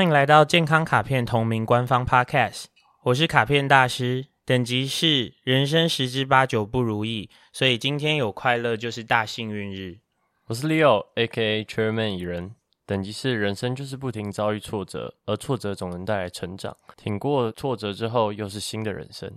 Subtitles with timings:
[0.00, 2.64] 欢迎来到健康卡片同名官方 Podcast，
[3.02, 9.98] 我是卡片大师，等级是人生十之八九不如意，所以今天有快乐就是大幸运日。
[10.46, 11.64] 我是 Leo，A.K.A.
[11.66, 12.54] Chairman 蚁人，
[12.86, 19.30] 等级是人生就是不停遭遇挫折，而挫折总能带来成长，挺过挫折之后又是新的人生。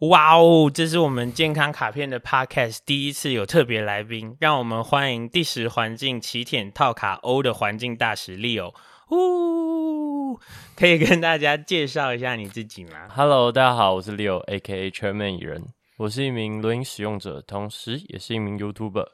[0.00, 8.74] 哇哦，这是我们健康卡片的 Podcast 第一次有特别来宾，让我们欢迎第十环境起点套卡欧的环境大使 Leo。
[9.12, 10.40] 呜，
[10.74, 14.90] 可以跟大家介绍一下你自己吗？Hello，大家好，我是 Leo，A.K.A.
[14.90, 15.66] Chairman 蚁人，
[15.98, 19.06] 我是一名轮椅使用者，同时也是一名 YouTuber。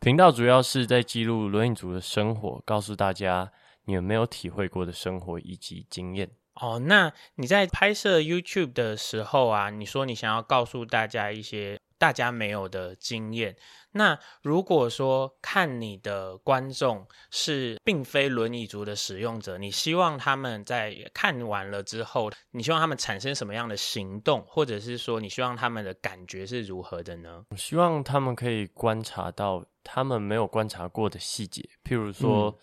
[0.00, 3.50] 频道主要是在记录轮椅族的生活，告诉大家
[3.86, 6.28] 你们没有体会过的生活以及经验。
[6.60, 13.56] 哦，那你在拍摄 YouTube 的时候啊，你说你想要告诉大家一些大家没有的经验。
[13.90, 27.44] 那如果说看你的观众是并非轮椅族的使用者，你希望他们在看完了之后，你希望他们产生什么样的行动，或者是说你希望他们的感觉是如何的呢？
[27.50, 32.56] 我希望他们可以观察到他们没有观察过的细节，譬如说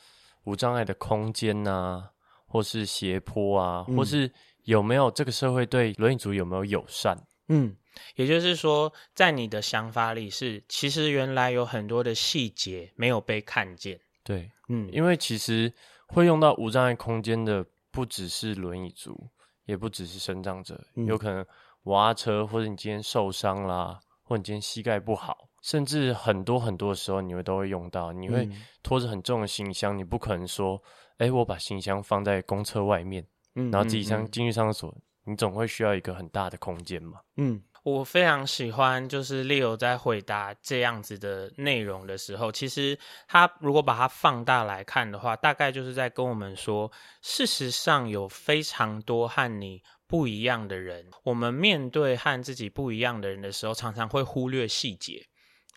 [0.46, 2.12] 无障碍的空间呐、啊。
[2.48, 4.32] 或是斜坡啊，嗯、或是
[4.64, 7.22] 有没有这个社会对轮椅族有没有友善？
[7.50, 7.76] 嗯，
[8.16, 14.00] 也就是说，在你的想法里是，其实原来有很多的细节没有被看见。
[14.24, 15.74] 对，嗯，因为其实
[16.08, 19.30] 会用到无障碍空间的，不只是轮椅族，
[19.66, 21.46] 也不只是生长者，嗯、有可能
[21.84, 28.12] 娃车，或者你今天受伤啦，或者你今天膝盖不好，甚至很多很多的时候，你会都会用到。
[28.12, 28.50] 你会
[28.82, 30.82] 拖着很重的行李箱，你不可能说。
[31.18, 37.22] 哎，我把行李箱放在公车外面，嗯，然后自己上进去上厕所，你总会需要一个很大的空间嘛。
[37.38, 42.98] 嗯，我非常喜欢，就是 Leo 在回答这样子的内容的时候，其实
[43.28, 46.92] 他如果把它放大来看的话，大概就是在跟我们说，
[47.22, 55.24] 事实上有非常多和你不一样的人，我们面对和自己不一样的人的时候，常常会忽略细节。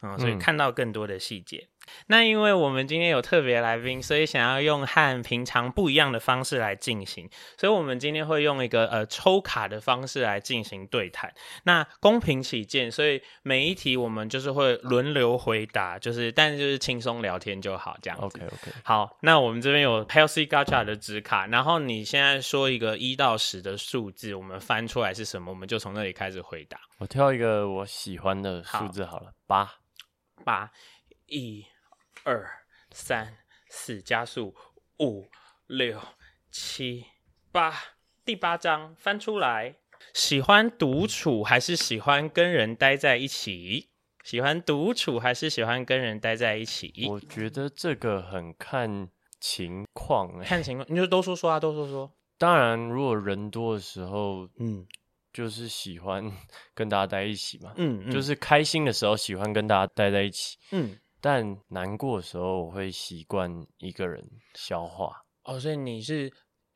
[0.01, 1.59] 啊、嗯，所以看到更多的细节。
[1.59, 11.33] 嗯、那因为我们今天有特别来宾，所以想要用和平常不一样的方式来进行，所以我们今天会用一个呃抽卡的方式来进行对谈。
[11.65, 18.25] 那公平起见，所以每一题我们就是会轮流回答，就是但就是轻松聊天就好，这样子。
[18.25, 18.73] OK OK。
[18.83, 26.79] 好，那我们这边有 Healthy Gacha 的纸卡，然后你现在说一个一到十的数字，我们翻出来是什么，我们就从那里开始回答。
[26.99, 29.69] 我挑一个我喜欢的数字好了，八。
[30.45, 30.71] 八、
[31.27, 31.67] 一、
[32.29, 32.47] 二、
[32.91, 33.39] 三、
[33.71, 34.55] 四，加速
[34.99, 35.31] 五、
[35.67, 35.99] 六、
[36.51, 37.07] 七、
[37.51, 37.73] 八。
[38.23, 39.77] 第八章翻出来，
[40.13, 43.89] 喜欢独处还是喜欢跟人待在一起？
[44.23, 47.07] 喜欢独处还是喜欢跟人待在一起？
[47.09, 49.09] 我觉得这个很看
[49.41, 52.13] 情况，看情况，你就多说说啊，多说说。
[52.37, 54.87] 当然，如果人多的时候，嗯。
[55.31, 56.33] 就是喜欢
[56.75, 65.25] 跟大家待一起嘛，嗯，嗯，就是开心的时候喜欢跟大家待在一起，嗯，但难过的时候我会习惯一个人消化。
[65.45, 66.33] 哦，所以你是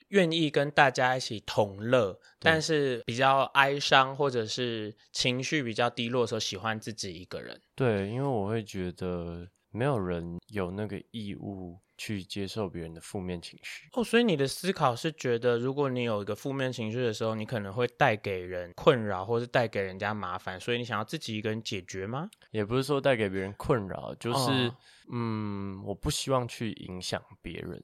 [0.08, 7.60] 愿意跟大家一起同乐，但是比较哀伤或者是情绪比较低落的时候，喜欢自己一个人。
[7.75, 11.78] 对，因为我会觉得没有人有那个义务。
[12.02, 22.28] 去接受别人的负面情绪哦，所以你的思考是觉得，如果你有一个负面情绪的时候，你可能会带给人困扰，或是带给人家麻烦，所以你想要自己一个人解决吗？
[22.50, 24.76] 也不是说带给别人困扰，就是、哦、
[25.12, 27.80] 嗯，我不希望去影响别人。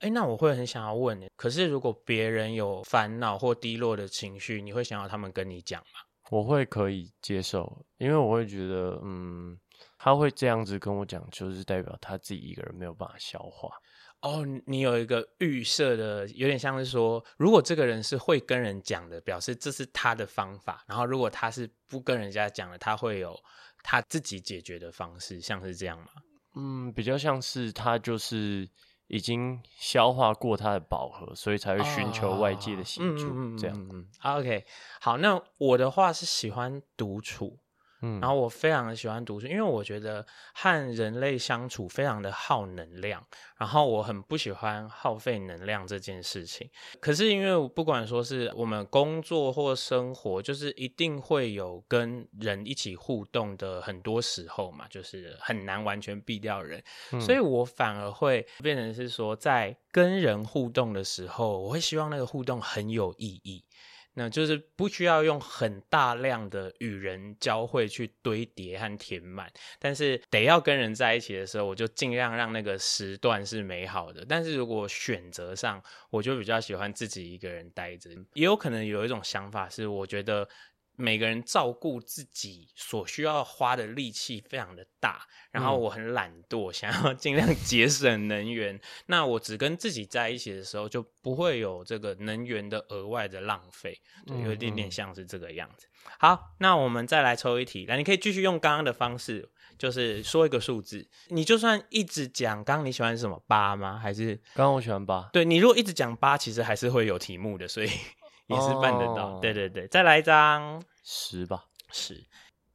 [0.00, 6.00] 哎，那我会很想要问你，可是如果别人有烦恼或低落的情绪，你会想要他们跟你讲吗？
[6.30, 9.56] 我会可以接受，因为我会觉得，嗯。
[10.02, 13.68] 他会这样子跟我讲，就是代表他自己一个人没有办法消化。
[14.22, 20.82] 哦，你有一个预设的，有点像是说，如果这个人是会跟人讲的，表示这是他的方法。
[20.88, 23.38] 然后，如果他是不跟人家讲的，他会有
[23.82, 26.06] 他自己解决的方式，像是这样吗？
[26.56, 28.66] 嗯，比较像是他就是
[29.08, 33.28] 已经消化过他的饱和，所以才会寻求外界的协助。
[33.28, 33.76] 哦、这样。
[33.76, 34.64] 嗯，嗯，嗯，OK，
[34.98, 37.58] 好，那我的话是喜欢独处。
[38.02, 40.24] 嗯，然后我非常的喜欢读书，因为我觉得
[40.54, 43.24] 和人类相处非常的耗能量，
[43.58, 46.68] 然后我很不喜欢耗费能量这件事情。
[47.00, 56.82] 可是因为不管说是我们工作或生活，就是一定会有跟人一起互动的很多时候嘛，就是很难完全避掉人，
[57.12, 63.64] 嗯，所以我反而会变成是说，在跟人互动的时候，我会希望那个互动很有意义。
[64.14, 74.24] 那就是不需要用很大量的与人交汇去堆叠和填满，但是得要跟人在一起的时候，我就尽量让那个时段是美好的。
[74.28, 80.48] 但是如果选择上，我就比较喜欢自己一个人待着，也有可能有一种想法是，我觉得。
[81.00, 88.78] 每个人照顾自己所需要花的力气非常的大，然后我很懒惰，想要 尽量节省能源。
[89.06, 95.86] 那我只跟自己在一起的时候，就不会有这个能源的额外的浪费，对，有一点点像是这个样子。
[96.18, 101.08] 好，那我们再来抽一题，来，你可以继续用刚刚的方式，就是说一个数字。
[101.28, 103.98] 你就算一直讲，刚刚你喜欢什么八吗？
[103.98, 105.28] 还是刚刚我喜欢八？
[105.32, 107.88] 对，你如果一直讲八，其实还是会有题目的，所以
[108.50, 109.32] 也是办得到。
[109.32, 109.40] Oh.
[109.40, 110.82] 对对对，再来一张。
[111.02, 112.24] 十吧，十，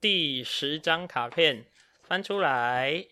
[0.02, 1.66] 第十张卡片
[2.04, 3.06] 翻出来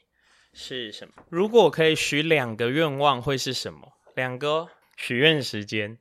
[0.54, 1.13] 是什么？
[1.30, 3.94] 如果可以许两个愿望，会是什么？
[4.15, 5.98] 两个许愿时间，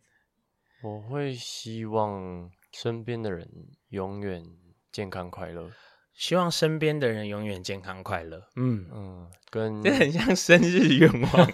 [0.82, 3.49] 我会希望身边的人
[3.91, 4.43] 永远
[4.91, 5.70] 健康快乐。
[6.14, 8.47] 希望身边的人永远健康快乐。
[8.56, 11.53] 嗯嗯，跟这很像生日愿望，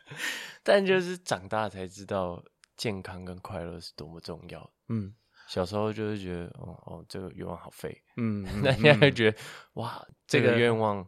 [0.64, 2.42] 但就是长大才知道
[2.78, 4.70] 健康跟快乐是多么重要。
[4.88, 5.14] 嗯。
[5.46, 9.38] 小时候就是觉得，哦哦，这个愿望好废， 嗯，那现在会觉得，
[9.74, 11.06] 哇，这个愿望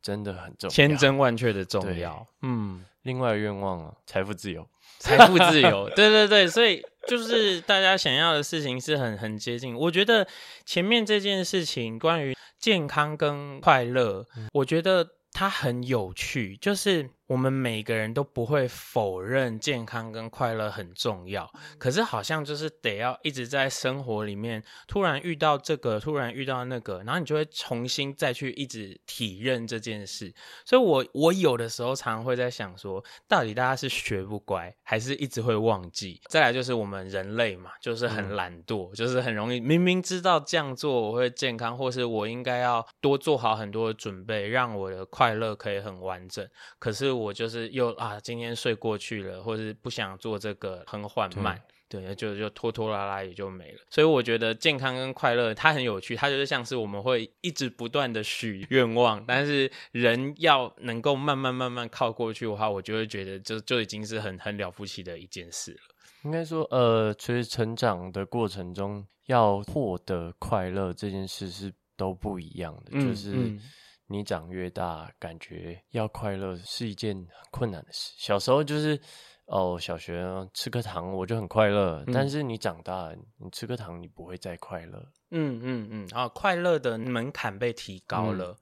[0.00, 2.82] 真的很重要，千真万确的重要，嗯。
[3.02, 4.66] 另外的愿望啊，财富自由，
[4.98, 9.76] 财富自由， 对对对，所以就是大家想要的事情是很很接近。
[9.76, 10.26] 我觉得
[10.64, 17.10] 前面这件事情关于健康跟快乐，嗯，我觉得它很有趣，就是。
[17.34, 30.32] 我们每个人都不会否认健康跟快乐很重要，可是好像就是得要一直在生活里面，突然遇到这个，突然遇到那个，然后你就会重新再去一直体认这件事。
[30.64, 36.20] 所以我，我我有的时候常常会在想说，到底大家是学不乖，还是一直会忘记？
[36.28, 46.48] 再来就是我们人类嘛，就是很懒惰，嗯、就是很容易明明知道这样做我会健康，或是我应该要多做好很多的准备，让我的快乐可以很完整，
[46.78, 47.23] 可是。
[47.23, 53.78] 我就是又啊，今天睡过去了，或是不想做这个，很缓慢，对，对，就就拖拖拉拉也就没了。
[53.90, 65.78] 所以我觉得健康跟快乐它很有趣，它就是像是我们会一直不断的许愿望，但是人要能够慢慢慢慢靠过去的话，我就会觉得就就已经是很很了不起的一件事了。
[66.24, 73.32] 应该说，呃，其实成长的过程中要获得快乐这件事是都不一样的，嗯、就是。
[73.34, 73.60] 嗯
[74.06, 78.12] 你长越大，感觉要快乐是一件很困难的事。
[78.16, 79.00] 小时候就是，
[79.46, 82.04] 哦，小学吃颗糖我就很快乐。
[82.06, 84.98] 嗯、但是你长大，你吃颗糖你不会再快乐。
[85.30, 88.56] 嗯嗯嗯，啊，快乐的门槛被提高了。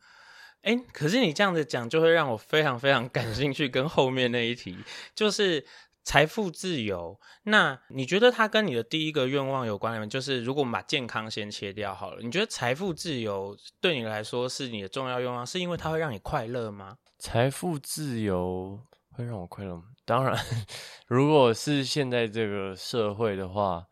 [0.63, 3.69] 哎、可是你这样子讲，就会让我非常非常感兴趣。
[3.69, 4.79] 跟后面那一题，
[5.15, 5.67] 就是。
[6.05, 10.07] 财富自由，那你觉得它跟你的第一个愿望有关联吗？
[10.07, 16.99] 就是如果我们把健康先切掉好了，你觉得财富自由对你来说是你的重要愿望，是因为它会让你快乐吗？
[17.19, 19.85] 财富自由会让我快乐吗？
[20.05, 20.37] 当然，
[21.07, 23.87] 如果是现在这个社会的话，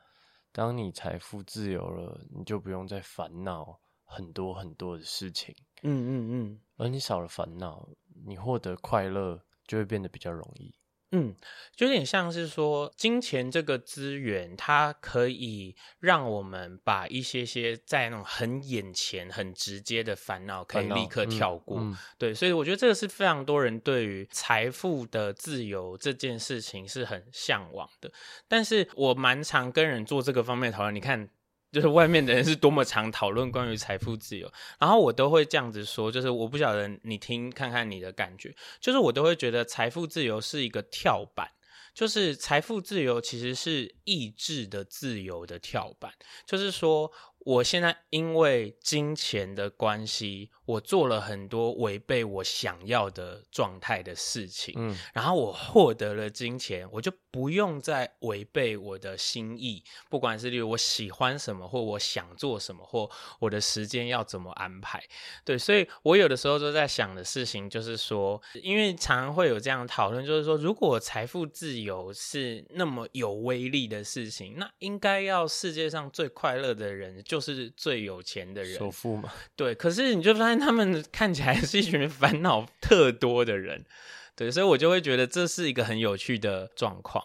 [0.50, 5.54] 当你财富自由了，你就不用再烦恼很多很多的事情。
[5.82, 7.88] 嗯嗯嗯，而你少了烦恼，
[8.26, 10.74] 你获得快乐就会变得比较容易。
[11.12, 11.34] 嗯，
[11.74, 21.78] 就有点像是说，金钱这个资源，它可以让我们把一些些在那种很眼前、很直接的烦恼，可以立刻跳过。
[21.80, 28.12] 嗯嗯、对，所以我觉得这个是非常多人对于财富的自由这件事情是很向往的。
[28.46, 31.28] 但是我蛮常跟人做这个方面讨论，你看。
[31.72, 41.50] 就是外面的人是多么常讨论关于财富自由，然后我都会这样子说，就是我不晓得你听看看你的感觉，就是我都会觉得财富自由是一个跳板，
[41.94, 46.12] 就是财富自由其实是意志的自由的跳板，
[46.46, 47.12] 就是说。
[47.46, 65.02] 我现在因为金钱的关系，我做了很多违背我想要的状态的事情，嗯，然后我获得了金钱，我就不用再违背我的心意，不管是例如我喜欢什么，或我想做什么，或我的时间要怎么安排，
[65.44, 77.10] 对，所以我有的时候都在想的事情就是说，因为常常会有这样讨论，就是说，如果财富自由是那么有威力的事情，那应该要世界上最快乐的人。
[77.24, 79.32] 就是最有钱的人，首富嘛。
[79.56, 83.84] 对，可是你就发现他们看起来是一群烦恼特多的人，
[84.36, 87.24] 对，所以我就会觉得这是一个很有趣的状况。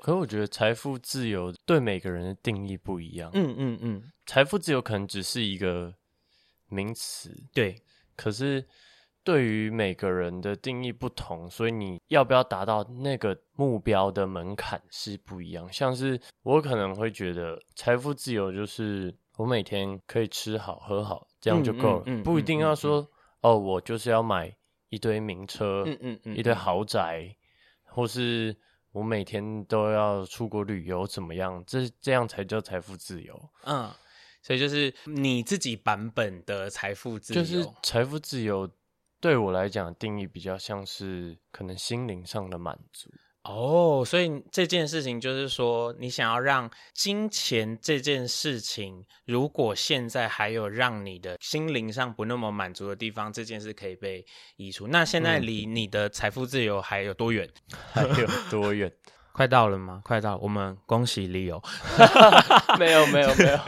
[0.00, 3.30] 可是我觉得财富自由对每个人的定义不一样。
[3.34, 5.94] 嗯嗯嗯，财富自由可能只是一个
[6.68, 7.76] 名词，对。
[8.16, 8.66] 可是
[9.22, 15.70] 对于每个人的定义不同，所以你要不要达到那个目标的门槛是不一样。
[15.70, 23.06] 像是我可能会觉得财富自由就是我每天可以吃好喝好，这样就够了，嗯嗯嗯、不一定要说、
[23.40, 24.56] 哦，我就是要买
[24.88, 27.36] 一堆名车，嗯嗯嗯、一堆豪宅，
[27.82, 28.56] 或是
[28.92, 31.62] 我每天都要出国旅游，怎么样？
[31.66, 33.50] 这这样才叫财富自由。
[33.64, 33.90] 嗯，
[34.40, 38.70] 所以就是你自己版本的财富自由，就是财富自由。
[39.20, 43.08] 对我来讲，定义比较像是可能心灵上的满足
[43.44, 44.04] 哦。
[44.06, 54.24] 所以这件事情就是说，你想要让金钱这件事情，如果现在还有让你的心灵上不那么满足的地方，这件事可以被
[54.56, 54.86] 移除。
[54.88, 57.48] 那现在离你的财富自由还有多远？
[57.92, 58.92] 还有多远？
[59.32, 60.02] 快到了吗？
[60.04, 60.38] 快到了！
[60.42, 61.62] 我们恭喜 Leo。
[62.78, 63.58] 没有，没有，没有，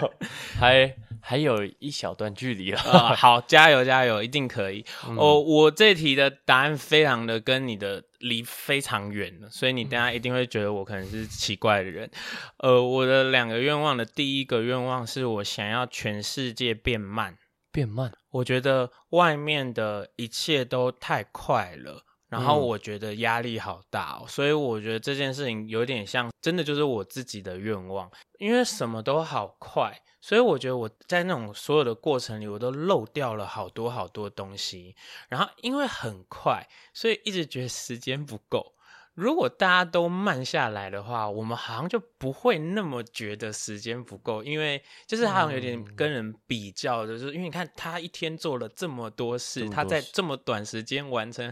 [0.58, 0.94] 还。
[1.26, 4.84] 还有一小段距离了，呃， 好，加油加油，一定可以。
[5.08, 12.10] 嗯、哦，我这题的答案非常的跟你的离非常远了，所以你等下一定会觉得我可能是奇怪的人。
[12.58, 17.38] 呃，我的两个愿望的第一个愿望是我想要全世界变慢，
[17.72, 18.12] 变慢。
[18.30, 22.04] 我觉得外面的一切都太快了，
[22.34, 30.00] 然后我觉得压力好大哦，嗯、所以我觉得这件事情有点像，真的就是我自己的愿望，因为什么都好快。
[30.20, 34.96] 所以我觉得我在那种所有的过程里，我都漏掉了好多好多东西。
[35.28, 38.73] 然后因为很快，所以一直觉得时间不够。
[39.14, 51.44] 如果大家都慢下来的话，我们好像就不会那么觉得时间不够，因为就是好像有点跟人比较的，就是因为你看他一天做了这么多事，他在这么短时间完成。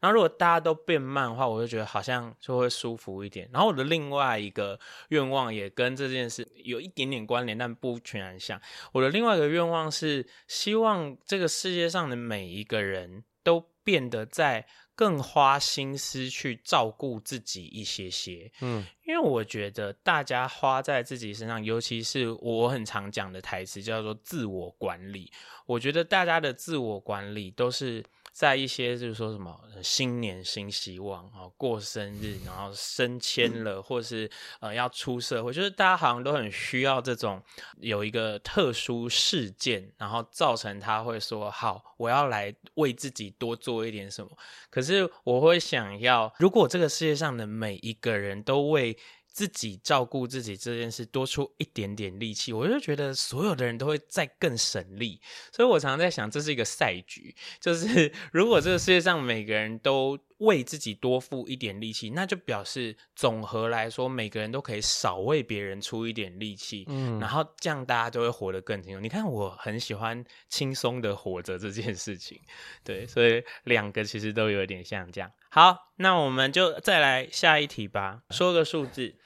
[0.00, 3.46] 然后如果大家都变慢的话，我就觉得好像就会舒服一点。
[3.52, 8.58] 然后我的另外一个愿望也跟这件事有一点点关联，但不全然像。
[8.92, 14.66] 我的另外一个愿望是希望这个世界上的每一个人都变得在。
[15.00, 25.32] 更花心思去照顾自己一些些，嗯，因为我觉得大家花在自己身上，尤其是我很常讲的台词叫做自我管理。
[25.64, 28.04] 我觉得大家的自我管理都是。
[28.40, 34.30] 在一些就是说什么新年新希望啊，过生日，然后升迁了，或是
[34.60, 37.42] 呃要出社会，就是大家好像都很需要这种
[37.80, 44.30] 有一个特殊事件，然后造成他会说好，我要来为自己多做一点什么。
[44.70, 48.96] 可是我会想要，如果这个世界上的每一个人都为
[49.32, 55.20] 自己照顾自己这件事多出一点点力气，我就觉得所有的人都会再更省力。
[55.52, 69.02] 所以我常常在想，这是一个赛局，就是 如果这个世界上每个人都为自己多付一点力气，那就表示总和来说，每个人都可以少为别人出一点力气，嗯，然后这样大家就会活得更轻松。
[69.02, 72.40] 你看，我很喜欢轻松的活着这件事情，
[72.82, 75.30] 对，所以两个其实都有点像这样。
[75.52, 79.16] 好，那我们就再来下一题吧，说个数字。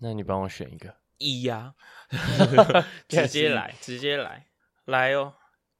[0.00, 1.74] 那你帮我选一个一呀，
[3.08, 4.48] 直接来，直接来，
[4.84, 5.34] 来哦！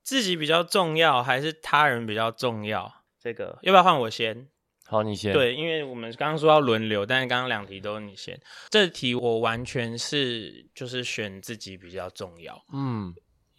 [0.05, 3.03] 自己比较重要还是他人比较重要？
[3.19, 4.49] 这个要不要换我先？
[4.87, 5.33] 好，你先。
[5.33, 8.41] 对，因为我们刚刚说要轮流，但是刚刚两题都是你先。
[8.71, 12.65] 这题我完全是就是选自己比较重要。
[12.73, 13.12] 嗯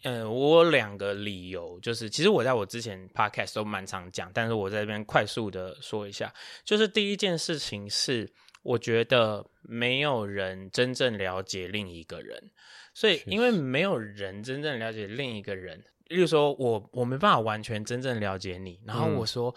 [0.04, 6.32] 嗯、呃，我有两个理由，就是其实我在我之前 podcast 都蛮常讲，但是我在这边快速的说一下，
[6.64, 8.32] 就是第一件事情是。
[8.64, 12.50] 我觉得没有人真正了解另一个人，
[12.94, 19.54] 所以因为没有人真正了解另一个人，例如说我我没办法完全真正了解你，然后我说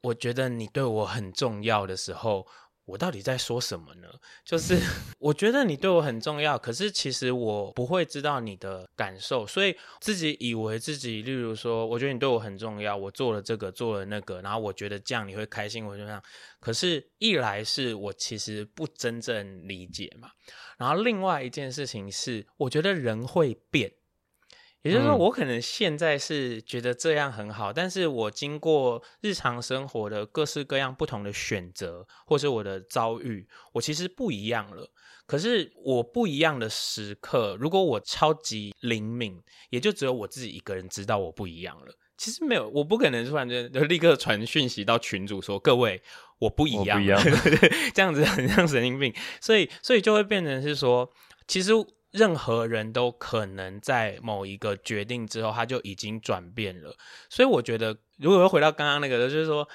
[0.00, 2.44] 我觉得你对我很重要的时候。
[2.88, 4.08] 我到底在说什么呢？
[4.44, 4.80] 就是
[5.20, 16.22] 我觉得你对我很重要，可是其实我不会知道你的感受，所以自己以为自己，例如说，我觉得你对我很重要，我做了这个，做了那个，然后我觉得这样你会开心，我就这样。
[16.60, 20.30] 可是，一来是我其实不真正理解嘛，
[20.78, 23.92] 然后另外一件事情是，我觉得人会变。
[24.82, 34.88] 也就是说，我可能现在是觉得这样很好，嗯、但是我经过日常生活的各式各样不同的选择，或是我的遭遇，我其实不一样了。
[35.26, 41.92] 可是我不一样的时刻，如果我超级灵敏，也就只有我自己一个人知道我不一样了。
[42.16, 46.00] 其实没有，我不可能突然间就立刻传讯息到群主说：“各位，
[46.38, 46.98] 我不一样。
[47.02, 47.20] ”不一样
[47.92, 49.12] 这样子很像神经病。
[49.40, 51.10] 所以，所以就会变成是说，
[51.48, 51.72] 其实。
[52.10, 56.96] 任何人都可能在某一个决定之后，他就已经转变了。
[57.28, 59.68] 所以我觉得，如果又回到刚刚那个，就是说，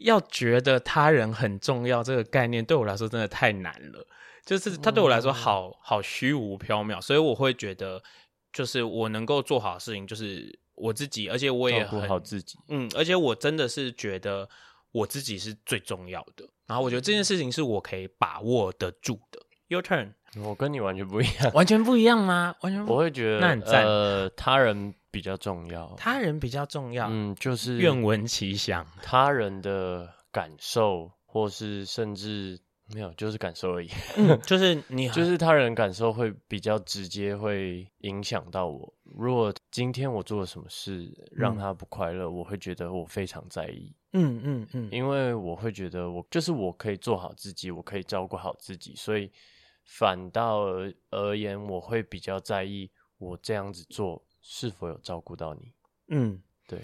[0.00, 4.06] 要觉得他人很重要这个概念，对我来说真的太难了。
[4.44, 8.02] 就是他对我来说好好虚无缥缈，所以我会觉得，
[8.52, 12.58] 就是我能够做好的事情，就是我自己，而且我也很好自己。
[12.68, 14.48] 嗯，而且我真的是觉得
[14.90, 16.48] 我自己是最重要的。
[16.66, 19.40] 然后我觉得这件事情是我可以把握得住的。
[19.68, 20.14] Your turn。
[20.40, 22.54] 我跟你完全不一样， 完全不一样吗？
[22.62, 23.84] 完全不，我会觉得那很赞。
[23.84, 27.06] 呃，他人比较重要，他人比较重要。
[27.10, 32.58] 嗯，就是愿闻其详，他人的感受，或是甚至
[32.94, 33.90] 没有，就是感受而已。
[34.16, 38.90] 嗯， 就是你，就是他人感受会比较直接，会影响到我。
[39.04, 43.94] 如果今天我做了什么事让他不快乐，嗯，我会觉得我非常在意。
[44.14, 49.30] 嗯嗯嗯，因为我会觉得我就是我可以做好自己，我可以照顾好自己，所以。
[49.84, 55.72] 反倒而而言，我会比较在意我这样子做是否有照顾到你。
[56.08, 56.80] 嗯，对。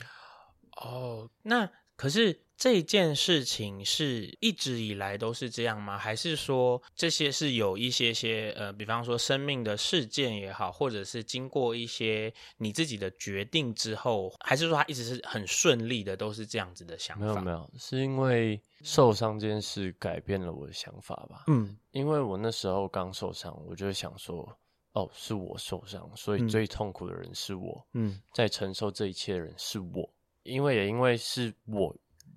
[0.77, 5.99] 哦，那可是这件事情是一直以来都是这样吗？
[5.99, 17.27] 还是说这些是有一些些呃，比方说生命的事件也好，或者是经过一些你自己的决定之后，还是说它一直是很顺利的，都是这样子的想法？
[17.27, 21.45] 没有没有，是因为受伤这件事改变了我的想法吧？
[21.49, 21.77] 嗯。
[21.91, 24.49] 因为我那时候刚受伤，我就想说，
[24.93, 27.87] 哦，是我受伤，所以最痛苦的人是我。
[27.93, 30.09] 嗯，在承受这一切的人是我。
[30.45, 31.95] 因为也因为是我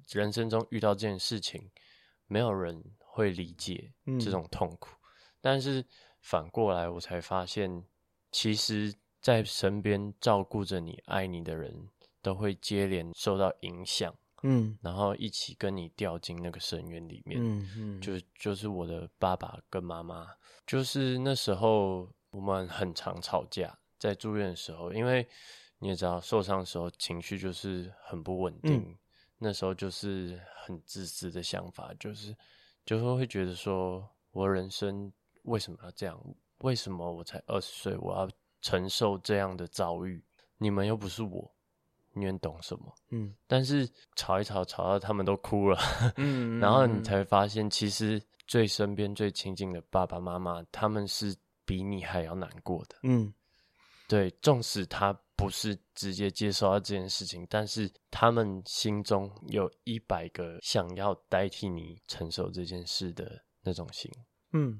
[0.09, 1.69] 人生中遇到这件事情，
[2.27, 4.89] 没有人会理解这种痛苦。
[4.91, 4.99] 嗯，
[5.39, 5.85] 但是
[6.21, 7.83] 反过来，我才发现，
[8.31, 11.87] 其实，在身边照顾着你、爱你的人
[12.21, 14.13] 都会接连受到影响。
[14.43, 20.27] 嗯，然后一起跟你掉进那个深渊里面，嗯嗯，就就是我的爸爸跟妈妈，
[20.65, 25.27] 就是那时候我们很常吵架，在住院的时候，因为
[25.79, 28.97] 你也知道受伤的时候情绪就是很不稳定，嗯，
[29.37, 32.35] 那时候就是很自私的想法，就是
[32.85, 35.11] 就是会觉得说我人生
[35.43, 36.19] 为什么要这样？
[36.59, 38.29] 为什么我才二十岁，我要
[38.61, 40.23] 承受这样的遭遇？
[40.59, 41.51] 你们又不是我。
[42.13, 42.93] 你很懂什么？
[43.09, 45.77] 嗯，但是吵一吵，吵到他们都哭了，
[46.17, 53.33] 嗯，然后你才会发现，其实最身边、最亲近的爸爸妈妈，他们是比你还要难过的，嗯，
[54.07, 64.11] 对，纵使他不是直接接受到这件事情，但是他们心中有一百个想要代替你承受这件事的那种心，
[64.53, 64.79] 嗯。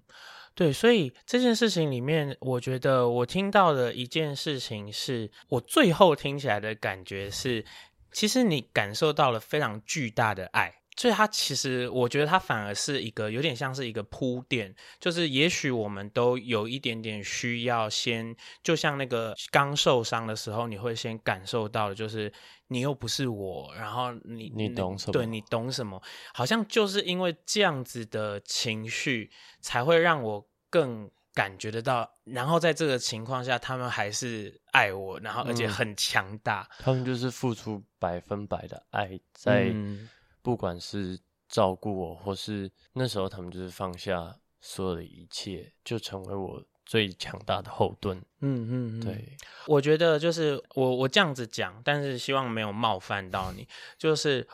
[0.54, 7.64] 对，所以这件事情里面，我觉得我听到的一件事情是，我最后听起来的感觉是，
[8.12, 10.81] 其实你感受到了非常巨大的爱。
[10.98, 22.32] 所以它其实，我觉得它反而是一个有点像是一个铺垫，就是也许我们都有一点点需要先，就像那个刚受伤的时候，你会先感受到的就是
[22.68, 25.14] 你又不是我，然后你你懂什么？
[25.14, 26.00] 对，你懂什么？
[26.34, 32.12] 好像就是因为这样子的情绪，才会让我更感觉得到。
[32.26, 36.68] 然后在这个情况下，他们还是爱我，然后而且很强大。
[36.72, 39.72] 嗯，他们就是付出百分百的爱在。
[39.74, 40.10] 嗯
[40.42, 48.18] 不管是照顾我，或是那时候他们就是放下所有的一切，就成为我最强大的后盾。
[48.40, 53.68] 嗯嗯，嗯，对，我觉得就是我我这样子讲，但是希望没有冒犯到你。
[53.98, 54.48] 就是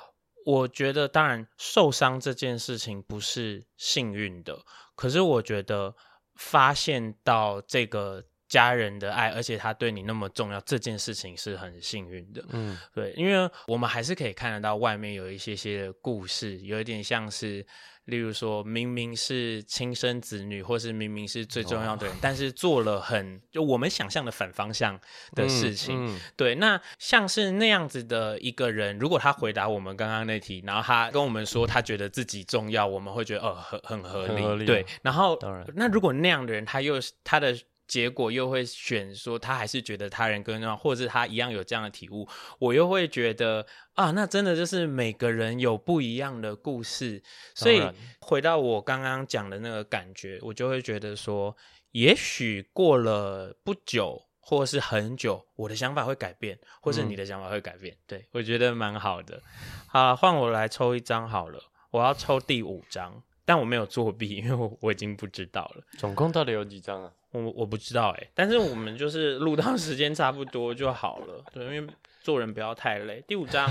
[0.45, 4.63] 我觉得，当然受伤这件事情不是幸运的，
[4.95, 5.95] 可是我觉得
[6.35, 8.23] 发现到这个。
[8.47, 12.43] 家人的爱，而且他对你那么重要，这件事情是很幸运的。
[12.49, 17.65] 嗯，对，因为我们还是可以看得到外面有一些些的故事，有一点像是，
[18.05, 24.97] 例如说明明是亲生子女，或是明明是最重要的人，哦、但是做了很就我们想象的反方向
[25.35, 26.05] 的事情。
[26.05, 34.41] 嗯嗯、对，那像是那样子的一个人，如果他回答我们刚刚那题，然后他跟我们说他觉得自己重要，我们会觉得哦，很很合理。
[34.41, 37.53] 合理对，然后当然，那如果那样的人，他又是他的。
[37.87, 42.27] 结果又会选说他还是觉得他人更重要，或者是他一样有这样的体悟，
[42.59, 47.23] 我又会觉得啊，那真的就是每个人有不一样的故事。
[47.55, 47.81] 所以
[48.19, 51.55] 回到我刚刚讲的那个感觉，我就会觉得说，
[51.91, 57.93] 也许过了不久，或是很久，我的想法会改变，或是你的想法会改变。
[57.93, 59.41] 嗯、对，我觉得蛮好的。
[59.87, 61.59] 好，换我来抽一张好了，
[61.91, 65.83] 我要抽第五张，但我没有作弊，因为我我已经不知道了。
[65.97, 67.11] 总共到底有几张啊？
[67.45, 73.23] 我我不知道哎、欸，但是我们就是录到时间差不多就好了，对，因为做人不要太累。
[73.27, 73.67] 第五章，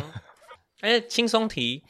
[0.81, 1.83] 哎、欸，轻松题，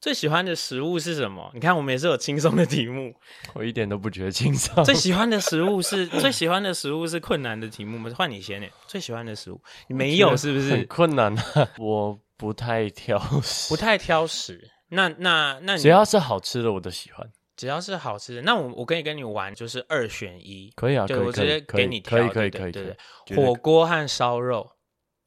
[0.00, 1.50] 最喜欢的食物是什么？
[1.54, 3.14] 你看，我们也是有轻松的题目，
[3.54, 4.84] 我一点都不觉得轻松。
[4.84, 8.10] 最喜欢的食物是最喜欢的食物是困难的题目吗？
[8.16, 10.70] 换你先哎，最喜欢的食物你没有是不是？
[10.70, 14.70] 很困难啊，我不太挑食，不太挑食。
[14.88, 17.26] 那那那你，只要是好吃的我都喜欢。
[17.62, 24.72] 只要是好吃的，那我我可以跟你玩，就是二选一，可以啊，对，我直接给你挑，可以可以可以，对对对，火锅和烧肉，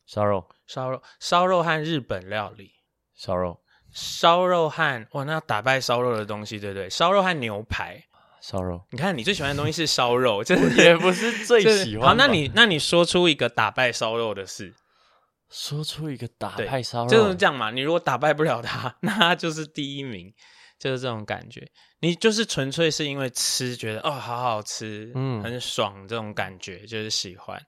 [0.06, 2.74] 烧肉，烧肉，烧肉和日本料理。
[3.16, 3.62] 烧肉，
[3.94, 6.90] 烧肉和哇，那要打败烧肉的东西，对不对？
[6.90, 8.04] 烧肉和牛排。
[8.42, 12.10] 烧肉，你看你最喜欢的东西是烧肉， 这也不是最喜欢。
[12.10, 14.74] 好，那你那你说出一个打败烧肉的事，
[15.50, 17.72] 说出一个打败烧肉，就是这样嘛。
[17.72, 20.34] 你如果打败不了他， 那他就是第一名，
[20.80, 21.68] 就是这种感觉。
[22.00, 27.62] 你就是纯粹是因为吃，觉得哦好好吃，嗯，很爽，这种感觉就是喜欢，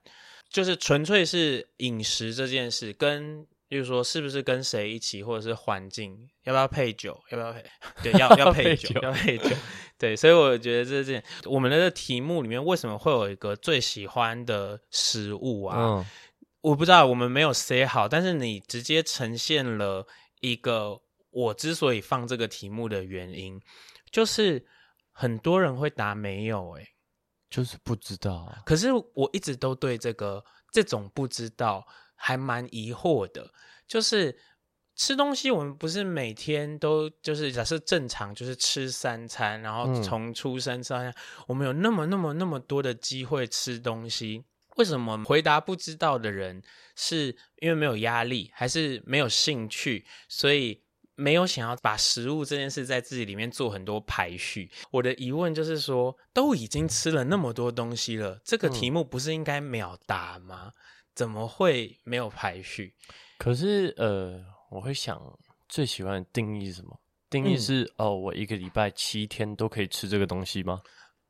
[0.50, 3.46] 就是纯粹是饮食这件事跟。
[3.70, 7.62] 就是说，是不是跟谁一起，或者是环境，要不要配酒，要不要配？
[8.02, 9.50] 对，要 要配酒，要配酒。
[9.98, 15.76] 对，所以我觉得这件我们的题目里面为什么会有一个最喜欢的食物啊？
[15.78, 16.06] 嗯，
[16.62, 20.06] 我不知道，我们没有 say 好，但是你直接呈现了
[20.40, 23.60] 一个我之所以放这个题目的原因，
[24.10, 24.66] 就是
[25.12, 26.88] 很多人会答没有，欸，诶，
[27.50, 28.62] 就是不知道啊。
[28.64, 31.86] 可是我一直都对这个这种不知道。
[32.20, 33.48] 还蛮疑惑的，
[33.86, 34.36] 就是
[34.96, 44.42] 吃东西，我们不是每天都就是假设正常就是吃三餐，然后从出生吃到现在，我们有那么那么那么多的机会吃东西，
[44.78, 46.60] 为什么回答不知道的人
[46.96, 50.82] 是因为没有压力，还是没有兴趣，所以
[51.18, 54.70] 没有想要把食物这件事在自己里面做很多排序？
[54.92, 60.72] 我的疑问就是说，都已经吃了那么多东西了，这个题目不是应该秒答吗？
[61.16, 62.94] 怎么会没有排序？
[63.36, 65.20] 可是呃，我会想
[65.68, 66.96] 最喜欢的定义是什么？
[67.28, 70.80] 定义是、嗯、哦，我一个礼拜七天都可以吃这个东西吗？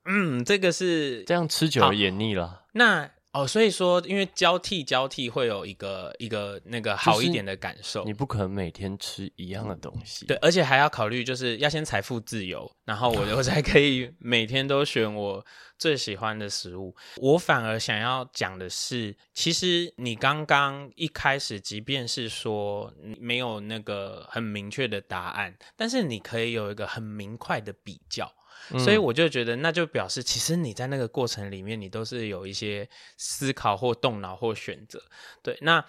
[0.05, 2.67] 嗯，这个是这样吃久了也腻了。
[2.73, 8.03] 那哦，所以说因为交替交替会有一个一个那个好一点的感受。
[8.05, 15.45] 你不可能每天吃一样的东西，对，而且还要考虑就是要先财富自由，然后我我 才可以每天都选我
[15.79, 16.97] 最喜欢的食物。
[17.19, 28.33] 我反而想要讲的是，其实你刚刚一开始，即便是说没有那个很明确的答案，但是你可以有一个很明快的比较。
[28.79, 35.03] 所以我就觉得，那就表示，其实你在那个过程里面，你都是有一些思考或动脑或选择。
[35.43, 35.83] 对，那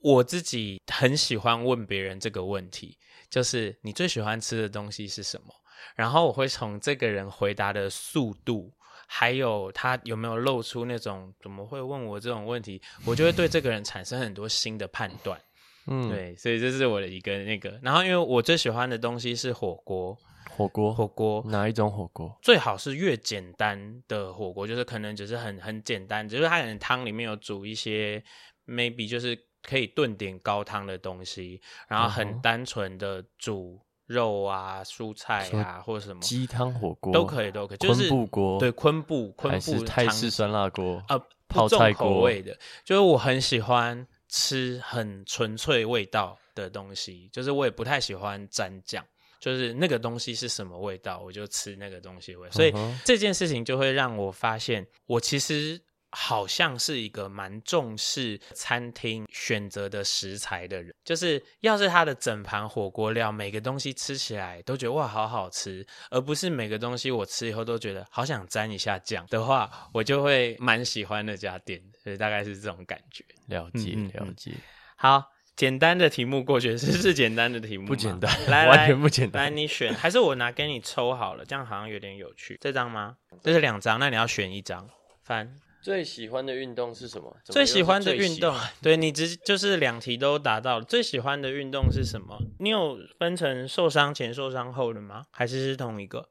[0.00, 2.98] 我自己很喜欢问别人这个问题，
[3.30, 5.54] 就是你最喜欢吃的东西是什么？
[5.94, 8.70] 然后我会从这个人回答的速度，
[9.06, 15.40] 还有他有没有露出那种怎么会问我这种问题，我就会对这个人产生很多新的判断。
[15.86, 17.80] 嗯，对，所以这是我的一个那个。
[17.82, 20.14] 然后，因为我最喜欢的东西是火锅。
[20.50, 22.36] 火锅，火锅，哪一种火锅？
[22.42, 28.22] 最好是越简单的火锅，就是可能只是很很简单，就是它可能汤里面有煮一些
[28.66, 37.12] ，maybe 就是可以炖点高汤的东西，然后很单纯的煮肉啊、蔬菜啊或者什么鸡汤火锅？
[37.12, 37.78] 都可以，都可以。
[37.78, 40.96] 就是昆布锅，对，昆布，昆布泰式酸辣锅？
[41.08, 49.04] 啊，呃、泡菜口味的，就是我很喜欢吃很纯粹味道的东西，就是我也不太喜欢蘸酱。
[49.40, 52.50] 就是那个东西是什么味道，我就吃那个东西味。
[52.50, 52.72] 所以
[53.04, 60.94] 这件事情就会让我发现，我其实好像是一个蛮重视餐厅选择的食材的人。
[61.04, 71.82] 就是要是他的整盘火锅料，每个东西吃起来都觉得哇好好吃，而不是每个东西我吃以后都觉得好想沾一下酱的话，我就会蛮喜欢那家店。
[72.02, 73.24] 所以大概是这种感觉。
[73.46, 74.52] 了解，了解。
[74.96, 75.22] 好。
[75.58, 79.42] 简单的题目过去， 是是简单的题目，不简单，来完全不简单。
[79.42, 81.44] 来，你选，还是我拿给你抽好了？
[81.44, 82.56] 这样好像有点有趣。
[82.60, 83.16] 这张吗？
[83.42, 84.88] 这是两张，那你要选一张。
[85.24, 85.52] 翻。
[85.82, 87.36] 最喜欢的运动是什么？
[87.44, 90.84] 最喜欢的运动，对你直就是两题都达到了。
[90.84, 92.38] 最喜欢的运动是什么？
[92.60, 95.24] 你有分成受伤前、受伤后的吗？
[95.32, 96.28] 还是是同一个？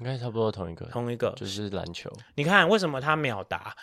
[0.00, 2.10] 应该差不多同一个，同一个就是篮球。
[2.34, 3.76] 你看为什么他秒答？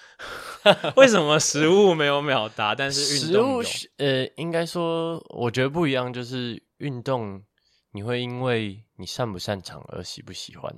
[0.97, 2.73] 为什么食物没有秒答？
[2.73, 7.43] 但是运动食物呃，应该说我觉得不一样，就是运动
[7.91, 10.75] 你会因为你擅不擅长而喜不喜欢。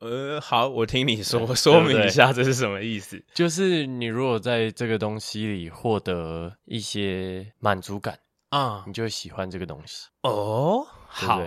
[0.00, 3.24] 呃，好，我听你说， 说明一下这是什么意思？
[3.32, 8.18] 就是你如果在这个东西里获得一些满足感
[8.50, 10.08] 啊，你就会喜欢这个东西。
[10.20, 11.40] 哦，好，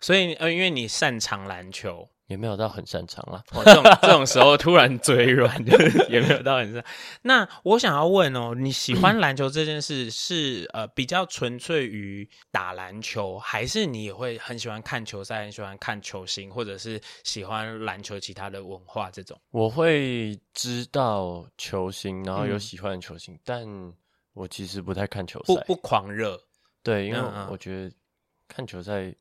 [0.00, 2.10] 所以呃，因为你擅长篮球。
[2.26, 6.92] 也没有到很擅长啊，哦，这种 这种时候突然嘴软， 就是也没有到很擅长。
[7.22, 19.38] 那我想要问哦，你喜欢篮球这件事是 呃比较纯粹于打篮球，还是你也会很喜欢看球赛，很喜欢看球星，或者是喜欢篮球其他的文化这种？
[19.50, 23.92] 我会知道球星，然后有喜欢的球星，嗯、但
[24.32, 26.40] 我其实不太看球赛，不不狂热。
[26.82, 27.94] 对，因为我觉得
[28.48, 29.14] 看球赛。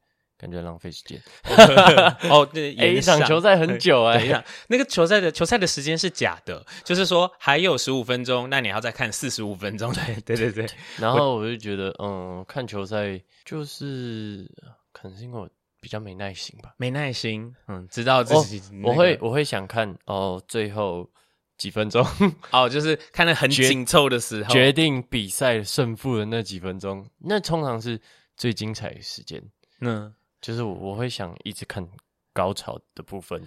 [0.44, 1.18] 感觉浪费时间。
[2.30, 9.94] 哦，对， 一场球赛很久哎、欸，那个球赛的球赛的时间是假的，就是说还有十五分钟，那你要再看四十五分钟。
[9.94, 10.68] 对对对对。
[11.00, 14.46] 然后我就觉得，嗯，看球赛就是
[14.92, 17.56] 可能是因为我比较没耐心吧，没耐心。
[17.70, 21.10] 嗯，知道自己、那个哦、我会我会想看哦，最后
[21.58, 22.06] 几分钟
[22.52, 27.98] 哦，就是看得很紧凑的时候，决定比赛胜负的那几分钟，那通常是
[28.36, 29.42] 最精彩的时间。
[29.80, 30.14] 嗯。
[30.44, 31.88] 就是我我会想一直看
[32.34, 33.42] 高潮的部分，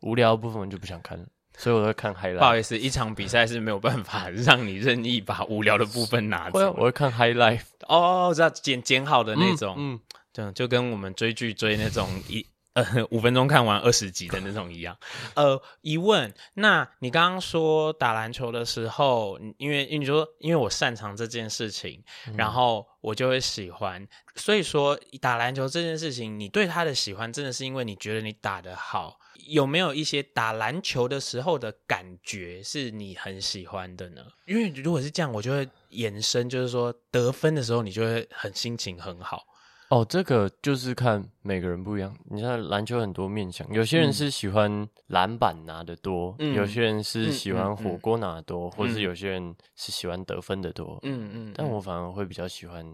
[0.00, 1.24] 无聊的部分我就不想看了，
[1.56, 2.38] 所以我会看 highlight。
[2.38, 6.74] 不好意思，一场比赛是没有办法 让你任意把无聊的部分拿走。
[6.76, 7.60] 我会看 highlight。
[7.86, 10.00] 哦，我知道剪剪好的那种，嗯，
[10.32, 12.44] 这样就跟我们追剧追那种一。
[12.74, 14.96] 呃， 五分钟看完二十集的那种一样。
[15.34, 24.06] 呃，疑问，那你刚刚说打篮球的时候，因为因为你说因为我擅长这件事情，嗯，然后我就会喜欢。
[24.36, 29.18] 所以说打篮球这件事情，你对他的喜欢，真的是因为你觉得你打得好？
[29.46, 34.22] 有没有一些打篮球的时候的感觉是你很喜欢的呢？
[34.46, 39.44] 因为如果是这样，我就会延伸，就是说得分的时候，你就会很心情很好。
[39.90, 42.16] 哦，这个就是看每个人不一样。
[42.30, 50.98] 你看篮球很多面向，有些人是喜欢篮板拿的多，嗯、有些人是喜欢火锅拿的多，嗯嗯嗯、或是有些人是喜欢得分的多。
[51.02, 52.84] 嗯嗯，但我反而会比较喜欢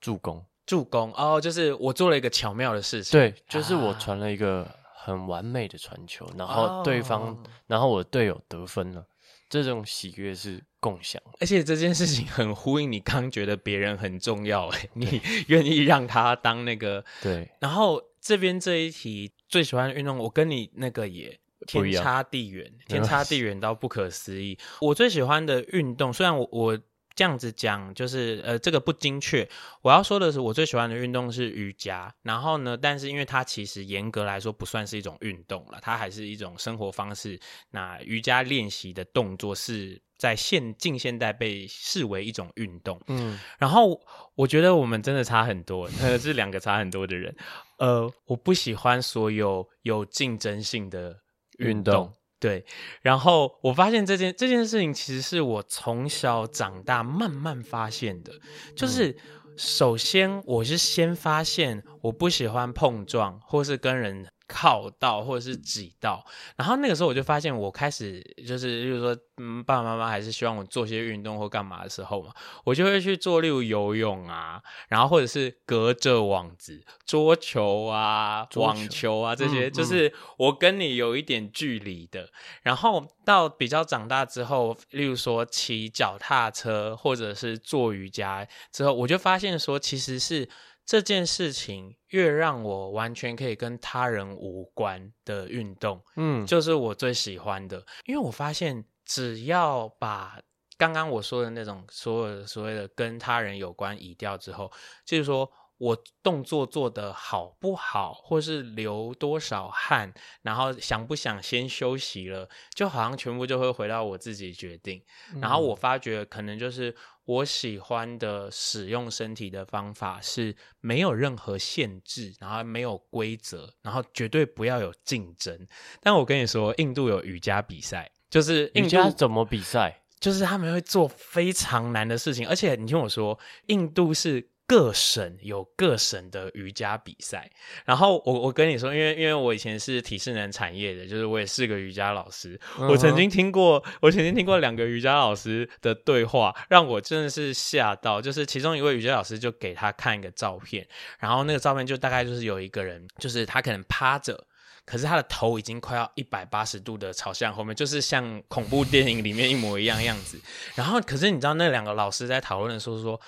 [0.00, 0.42] 助攻。
[0.64, 3.18] 助攻哦，就是我做了一个巧妙的事情。
[3.18, 9.04] 对，就是我传了一个很完美的传球，然后对方，哦、然后我的队友得分了。
[9.48, 17.48] 这种喜悦是共享，而且这件事情很呼应你刚觉得别人很重要，哎，你愿意让他当那个对。
[17.60, 24.58] 然后这边这一题最喜欢的运动，我跟你那个也天差地远，天差地远到不可思议。
[24.80, 26.78] 我最喜欢的运动，虽然我我。
[27.18, 29.44] 这样子讲就是呃，这个不精确。
[29.82, 32.14] 我要说的是，我最喜欢的运动是瑜伽。
[32.22, 37.36] 然后呢，但是因为它其实严格来说不算是一种运动了，它还是一种生活方式。
[37.72, 43.02] 那瑜伽练习的动作是在现近现代被视为一种运动。
[43.08, 44.00] 嗯，然后
[44.36, 47.34] 我觉得我们真的差很多，呃，是两个差很多的人。
[47.78, 51.16] 呃，我不喜欢所有有竞争性的
[51.58, 52.12] 运动。
[52.40, 52.64] 对，
[53.02, 58.32] 然后我发现这件这件事情其实是我从小长大慢慢发现的，
[58.76, 59.16] 就是
[59.56, 64.26] 首先我是先发现我不喜欢碰撞，或是跟人。
[64.48, 66.24] 靠到或者是挤到，
[66.56, 72.32] 然后那个时候我就发现，我开始就是，例如说，嗯，爸爸妈妈还是希望我做些运动或干嘛的时候嘛，
[72.64, 82.30] 我就会去做，例如游泳啊，然后或者是隔着网子桌球啊、网球啊这些，嗯，就是我跟你有一点距离的。
[82.62, 90.48] 然后到比较长大之后，例如说骑脚踏车或者是做瑜伽之后，我就发现说，其实是。
[90.88, 100.40] 这件事情越让我完全可以跟他人无关的运动，嗯，就是我最喜欢的，因为我发现只要把
[100.78, 104.72] 刚刚我说的那种所有所谓的跟他人有关移掉之后，
[105.04, 105.52] 就是说。
[105.78, 115.00] 我动作做得好不好，或是流多少汗，然后想不想先休息了，就好像全部就会回到我自己决定。
[115.32, 115.40] 嗯。
[115.40, 116.92] 然后我发觉，可能就是
[117.28, 125.66] 我喜欢的使用身体的方法是没有任何限制，然后没有规则，然后绝对不要有竞争。
[126.00, 130.00] 但我跟你说，印度有瑜伽比赛，就是瑜伽怎么比赛？
[130.18, 134.48] 就是他们会做非常难的事情，而且你听我说，印度是。
[134.68, 137.50] 各省有各省的瑜伽比赛，
[137.86, 148.20] 然后我我跟你说，因为因为我以前是体适能产业的，就是我也是个瑜伽老师，嗯、我曾经听过，我曾经听过两个瑜伽老师的对话，让我真的是吓到。
[148.20, 150.86] 就是其中一位瑜伽老师就给他看一个照片，
[151.18, 154.44] 然后那个照片就大概就是有一个人，就是他可能趴着，
[154.84, 160.38] 可是他的头已经快要一百八十度的朝向后面，就是像恐怖电影里面一模一样样子。
[160.74, 163.18] 然后可是你知道那两个老师在讨论的时候说。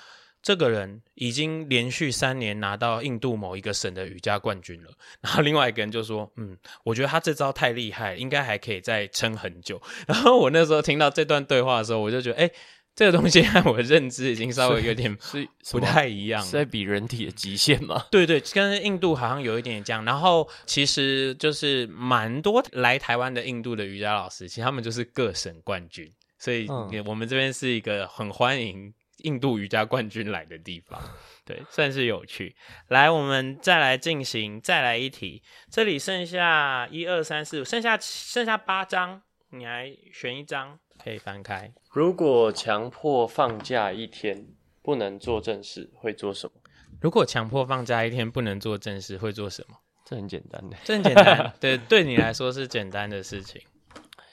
[0.41, 4.89] 这个人已经连续三年拿到印度某一个省的瑜伽冠军了，
[5.21, 9.79] 然后另外一个人就说：“嗯，我觉得他这招太厉害，应该还可以再撑很久。
[10.07, 12.49] ”然后我那时候听到这段对话的时候，我就觉得，哎，
[12.95, 18.05] 这个东西和我的认知已经稍微有点是不太一样，是在比人体的极限吗？
[18.09, 20.03] 对对，跟印度好像有一点这样。
[20.05, 26.67] 然后其实就是蛮多来台湾的印度的瑜伽老师，其实他们就是各省冠军，所以
[27.05, 28.91] 我们这边是一个很欢迎。
[29.23, 31.01] 印度瑜伽冠军来的地方，
[31.45, 32.55] 对，算是有趣。
[32.87, 35.41] 来，我们再来进行，再来一题。
[35.69, 41.73] 这里剩下一二三四，剩下剩下八张，你来选一张，可以翻开。
[41.91, 44.47] 如果强迫放假一天，
[44.81, 46.53] 不能做正事，会做什么？
[46.99, 49.77] 如果强迫放假一天不能做正事，会做什么？
[50.05, 51.53] 这很简单的，这很简单。
[51.59, 53.61] 对，对你来说是简单的事情。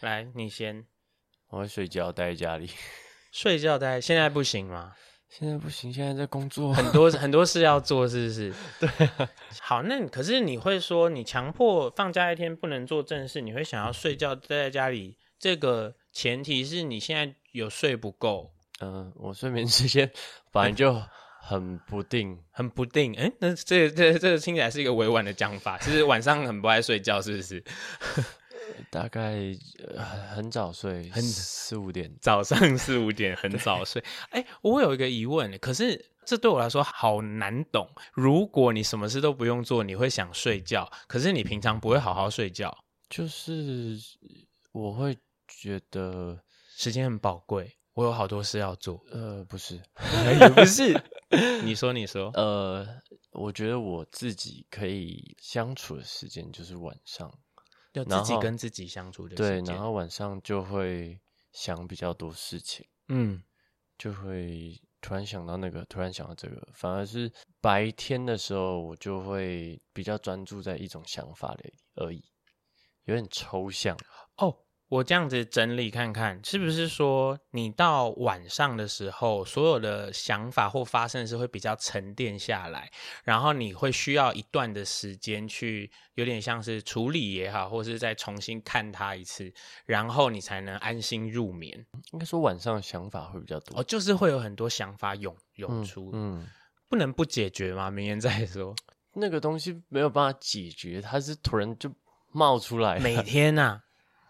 [0.01, 0.85] 来，你先。
[1.51, 2.69] 我会睡觉，待在家里。
[3.31, 4.93] 睡觉待，现在不行吗？
[5.29, 8.55] 现在不行，现在在工作，很多很多事要做，是不是？
[8.81, 9.31] 对啊。
[9.61, 15.19] 好，那可是你会说，你强迫放假一天不能做正事，你会想要睡觉待在家里？
[15.39, 18.55] 这个前提是你现在有睡不够。
[18.81, 20.11] 嗯、呃，我睡眠时间
[20.51, 21.03] 反正就
[21.43, 23.15] 很不定，很不定。
[23.15, 27.63] 哎，那这个、这个、这个听起来是一个委婉的讲法，其实晚上很不爱睡觉，是不是？
[28.91, 29.37] 大概、
[29.95, 34.03] 呃、很早睡，很四五点，早上四五点很早睡。
[34.31, 37.89] 哎，我有一个疑问，可是这对我来说好难懂。
[38.13, 42.77] 如果你什么事都不用做，你会想睡觉，可是你平常不会好好睡觉，
[43.09, 43.99] 就是
[44.73, 46.39] 我会觉得
[46.77, 49.03] 时间很宝贵，我有好多事要做。
[49.11, 49.81] 呃，不是，
[50.41, 51.01] 也不是。
[51.63, 52.31] 你说，你说。
[52.35, 52.87] 呃，
[53.33, 57.31] 我觉得我自己可以相处的时间就是晚上。
[58.05, 61.19] 就自己跟自己相处的对，然后晚上就会
[61.53, 63.43] 想比较多事情，嗯，
[63.97, 72.25] 就会突然想到那个，突然想到这个，反而是白天的时候，我就会比较专注在一种想法里而已，
[73.05, 73.97] 有点抽象
[74.37, 74.57] 哦。
[74.89, 82.91] 我这样子整理看看，是不是说你到晚上的时候，所有的想法或发生的事会比较沉淀下来，
[83.23, 89.53] 然后你会需要一段的时间去，有点像是处理也好，或是再重新看它一次，
[89.85, 91.87] 然后你才能安心入眠。
[92.13, 96.47] 应该说晚上想法会比较多，哦，就是会有很多想法涌涌出，嗯，嗯，
[96.89, 97.91] 不能不解决吗？
[97.91, 98.75] 明天再说，
[99.13, 101.93] 那个东西没有办法解决，它是突然就
[102.33, 103.83] 冒出来，每天呐、啊。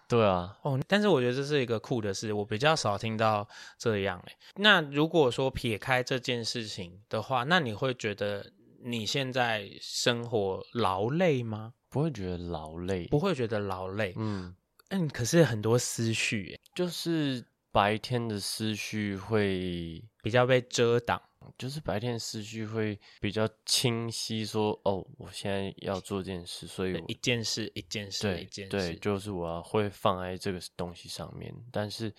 [0.09, 4.37] 对啊，哦，但是我觉得这是一个酷的事，我比较少听到这样诶。
[4.57, 8.51] 那如果说撇开这件事情的话，那你会觉得
[8.83, 11.75] 你现在生活劳累吗？
[11.91, 14.15] 不会觉得劳累，不会觉得劳累。
[14.17, 14.55] 嗯
[14.89, 21.21] 嗯，可是很多思绪，就是白天的思绪会比较被遮挡。
[21.57, 31.55] 就是白天思绪会比较清晰，说哦，我现在要做这件事，所以一件事一件事对一件事，对，就是我要会放在这个东西上面。
[31.73, 32.15] 但是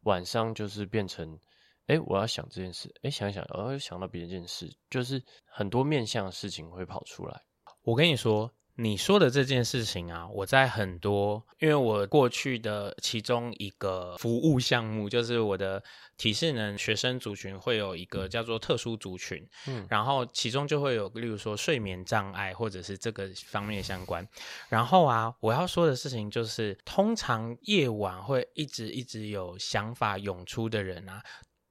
[0.00, 1.38] 晚上就是变成，
[1.86, 7.42] 哎，我要想这件事，哎，想一想，哦，又想到别的件事，就是很多面向的事情会跑出来。
[7.82, 8.50] 我跟你说。
[8.76, 15.80] 你说的这件事情啊，我在很多，因为我过去的其中一个服务项目，就是我的
[16.16, 24.26] 体适能学生族群会有一个叫做特殊族群，嗯，然后其中就会有，例如说睡眠障碍或者是这个方面相关。
[24.68, 31.22] 然后啊，我要说的事情就是，通常夜晚会一直一直有想法涌出的人啊，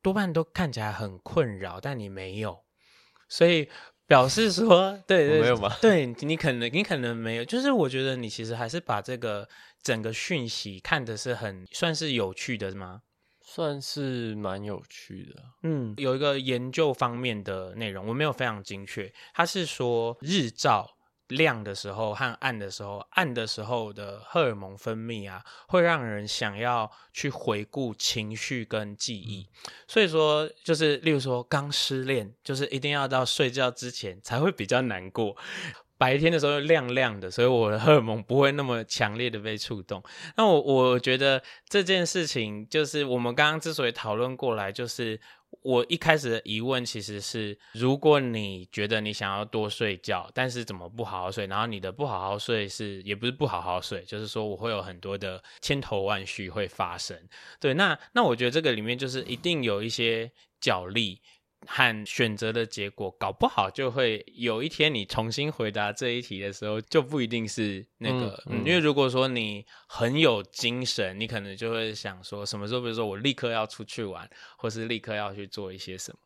[0.01, 2.63] 多半都看起来很困扰，但你没有，
[3.27, 3.69] 所以。
[4.07, 5.75] 表示说，对对，没有吗？
[5.81, 9.47] 对，你可能你可能没有，就是我觉得你其实还是把这个
[9.81, 13.01] 整个讯息看的是很算是有趣的吗？
[13.45, 15.43] 算是蛮有趣的。
[15.63, 20.89] 嗯，有一个研究方面的内容，我没有非常精确，它是说日照。
[21.35, 29.47] 亮的时候和暗的时候，暗的时候的荷尔蒙分泌啊，会让人想要去回顾情绪跟记忆。
[29.87, 35.35] 所以说，就是例如说刚失恋，就是一定要到睡觉之前才会比较难过。
[35.97, 40.03] 白天的时候亮亮的，所以我的荷尔蒙不会那么强烈的被触动。
[40.37, 45.19] 那我我觉得这件事情，就是我们刚刚之所以讨论过来，就是。
[45.61, 57.15] 我一开始的疑问其实是，如果你觉得你想要多睡觉，但是怎么不好好睡，然后你的不好好睡是也不是不好好睡，就是说我会有很多的千头万绪会发生。
[57.61, 60.29] 对，那那我觉得这个里面就是一定有一些
[60.59, 61.21] 角力。
[61.65, 68.41] 和选择的结果，搞不好就会有一天你重新回答这一题的时候，就不一定是那个。
[68.47, 76.19] 嗯，嗯，因为如果说你很有精神，你可能就会想说，什么时候，比如说我立刻要出去玩，或是立刻要去做一些什么。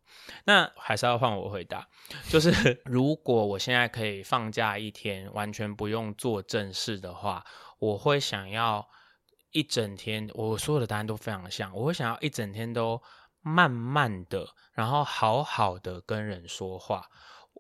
[0.45, 1.87] 那还是要换我回答，
[2.29, 2.51] 就是
[2.85, 7.45] 如果我现在可以放假一天，完全不用做正事的话，
[7.79, 8.87] 我会想要
[9.51, 10.29] 一整天。
[10.33, 13.01] 我所有的答案都非常像，我会想要一整天都。
[13.47, 17.05] 慢慢的，然后好好的跟人说话，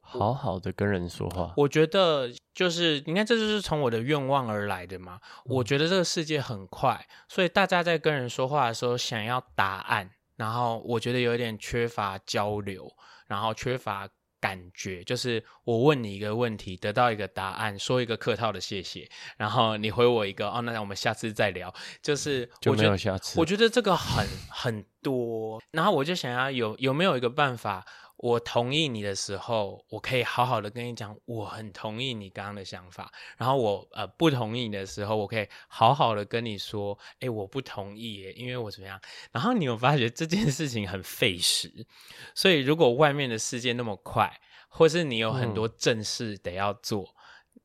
[0.01, 1.53] 好好的跟人说话。
[1.55, 5.19] 我觉得就是，你看，这就是从我的愿望而来的嘛。
[5.45, 5.55] 嗯。
[5.55, 12.91] 我觉得这个世界很快，所以大家在跟人说话的时候，想要答案，然后我觉得有点缺乏交流，
[13.27, 14.09] 然后缺乏。
[14.39, 21.73] 感觉就是我问你一个问题，得到一个答案，说一个客套的谢谢，然后你回我一个哦，那我们下次再聊。
[22.01, 23.39] 就是我觉得就没有下次。
[23.39, 27.85] 我觉得这个很很多，然后我就想要有有没有一个办法，
[28.17, 33.11] 我同意你的时候，我可以好好的跟你讲，我很同意你刚刚的想法。
[33.37, 38.99] 然后我呃不同意你的时候，我可以好好的跟你说，哎，我不同意耶，因为我怎么样？
[39.31, 41.85] 然后你有发觉这件事情很费时，
[42.33, 47.13] 所以如果外面的世界那么快，或是你有很多正事得要做，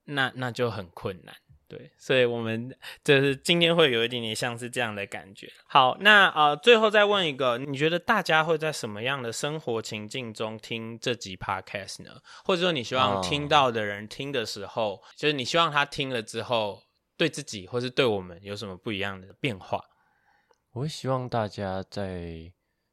[0.06, 1.34] 嗯、那那就很困难。
[1.72, 5.50] 对，所以我们就是今天会有一点点像是这样的感觉。
[5.66, 12.10] 好，那呃，最后再问一个，你觉得大家会在什么样的生活情境中听这集 podcast 呢？
[12.44, 16.82] 或者说，你希望听到的人听的时候，哦、就是你希望他听了之后，
[17.16, 19.82] 对自己或是对我们有什么不一样的变化？
[20.72, 22.52] 我会希望大家在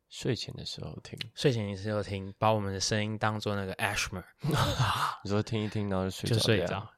[0.09, 4.23] 睡前的时候听，睡前的时候听，把我们的声音当做那个 Ashmer，
[5.23, 6.89] 你说听一听，然后就睡着，就睡着。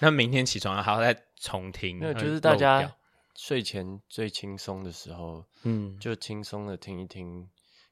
[0.00, 2.96] 那明天起床还要再重听，那就是大家
[3.34, 7.48] 睡前最轻松的时候，嗯，就轻松的听一听，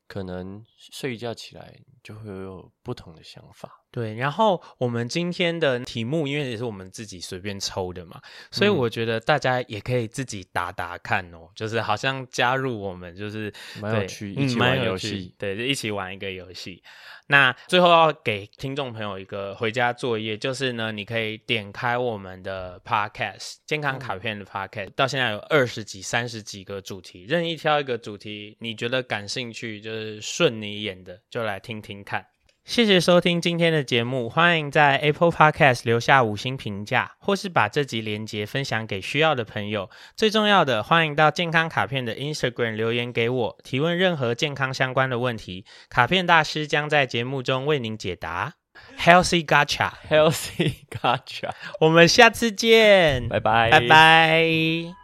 [0.06, 3.83] 可能睡一觉起来就会有不同的想法。
[3.94, 8.20] 对，然后我们今天的题目，因为也是我们自己随便抽的嘛，
[8.50, 16.82] 所以我觉得大家也可以自己打打看哦，就是好像加入我们，就是蛮有趣，一起玩游戏，对，就一起玩一个游戏。
[17.28, 32.26] 那最后要给听众朋友一个回家作业，就是呢，你可以点开我们的 Podcast 健康卡片的 Podcast，到现在有二十几、三十几个主题，任意挑一个主题，你觉得感兴趣，就是顺你眼的，就来听听看。
[32.64, 39.90] 谢谢收听今天的节目，欢迎在 Apple Podcast 留下五星评价，或是把这集连接分享给需要的朋友。
[40.16, 48.54] 最重要的，欢迎到健康卡片的 Instagram 留言给我，提问任何健康相关的问题，卡片大师将在节目中为您解答。
[48.98, 51.50] Healthy Gacha，Healthy Gacha，
[51.80, 55.03] 我们下次见，拜拜，拜拜。